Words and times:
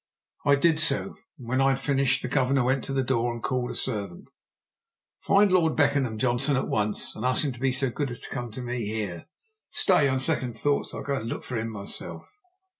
I 0.45 0.55
did 0.55 0.79
so, 0.79 1.13
and, 1.37 1.47
when 1.47 1.61
I 1.61 1.69
had 1.69 1.79
finished, 1.79 2.23
the 2.23 2.27
Governor 2.27 2.63
went 2.63 2.83
to 2.85 2.91
the 2.91 3.03
door 3.03 3.31
and 3.31 3.43
called 3.43 3.69
a 3.69 3.75
servant. 3.75 4.31
"Find 5.19 5.51
Lord 5.51 5.75
Beckenham, 5.75 6.17
Johnson, 6.17 6.55
at 6.57 6.67
once, 6.67 7.15
and 7.15 7.23
ask 7.23 7.43
him 7.43 7.51
to 7.51 7.59
be 7.59 7.71
so 7.71 7.91
good 7.91 8.09
as 8.09 8.19
to 8.21 8.29
come 8.31 8.49
to 8.53 8.63
me 8.63 8.83
here. 8.87 9.27
Stay 9.69 10.09
on 10.09 10.19
second 10.19 10.57
thoughts 10.57 10.95
I'll 10.95 11.03
go 11.03 11.17
and 11.17 11.29
look 11.29 11.43
for 11.43 11.55
him 11.55 11.69
myself." 11.69 12.27